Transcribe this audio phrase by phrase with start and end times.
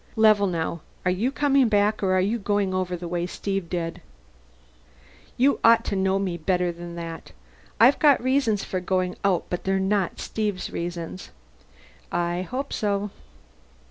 [0.15, 4.01] "Level, now: are you coming back or are you going over the way Steve did?"
[5.37, 7.33] "You ought to know me better than that.
[7.79, 11.29] I've got reasons for going out, but they're not Steve's reasons."
[12.11, 13.11] "I hope so."